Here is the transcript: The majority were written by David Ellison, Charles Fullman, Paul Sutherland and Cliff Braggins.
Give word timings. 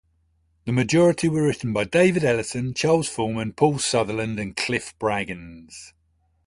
The 0.65 0.71
majority 0.71 1.29
were 1.29 1.43
written 1.43 1.73
by 1.73 1.83
David 1.83 2.23
Ellison, 2.23 2.73
Charles 2.73 3.07
Fullman, 3.07 3.55
Paul 3.55 3.77
Sutherland 3.77 4.39
and 4.39 4.57
Cliff 4.57 4.95
Braggins. 4.97 5.93